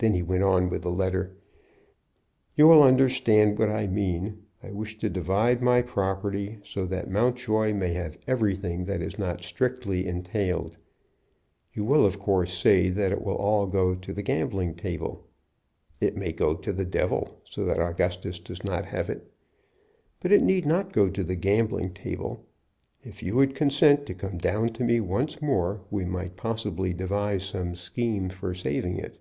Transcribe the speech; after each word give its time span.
Then 0.00 0.12
he 0.14 0.24
went 0.24 0.42
on 0.42 0.70
with 0.70 0.82
the 0.82 0.90
letter: 0.90 1.36
"You 2.56 2.66
will 2.66 2.82
understand 2.82 3.60
what 3.60 3.70
I 3.70 3.86
mean. 3.86 4.42
I 4.60 4.72
wish 4.72 4.98
to 4.98 5.08
divide 5.08 5.62
my 5.62 5.82
property 5.82 6.58
so 6.64 6.84
that 6.86 7.08
Mountjoy 7.08 7.72
may 7.74 7.92
have 7.92 8.18
everything 8.26 8.86
that 8.86 9.00
is 9.00 9.20
not 9.20 9.44
strictly 9.44 10.04
entailed. 10.08 10.78
You 11.74 11.84
will 11.84 12.04
of 12.04 12.18
course 12.18 12.52
say 12.52 12.88
that 12.90 13.12
it 13.12 13.22
will 13.22 13.36
all 13.36 13.68
go 13.68 13.94
to 13.94 14.12
the 14.12 14.20
gambling 14.24 14.74
table. 14.74 15.28
It 16.00 16.16
may 16.16 16.32
go 16.32 16.54
to 16.56 16.72
the 16.72 16.84
devil, 16.84 17.30
so 17.44 17.64
that 17.64 17.78
Augustus 17.78 18.40
does 18.40 18.64
not 18.64 18.86
have 18.86 19.08
it. 19.08 19.32
But 20.18 20.32
it 20.32 20.42
need 20.42 20.66
not 20.66 20.92
go 20.92 21.08
to 21.08 21.22
the 21.22 21.36
gambling 21.36 21.94
table. 21.94 22.44
If 23.04 23.22
you 23.22 23.36
would 23.36 23.54
consent 23.54 24.06
to 24.06 24.12
come 24.14 24.38
down 24.38 24.70
to 24.72 24.82
me 24.82 24.98
once 24.98 25.40
more 25.40 25.82
we 25.88 26.04
might 26.04 26.34
possibly 26.34 26.92
devise 26.92 27.44
some 27.44 27.76
scheme 27.76 28.28
for 28.28 28.54
saving 28.54 28.96
it. 28.98 29.20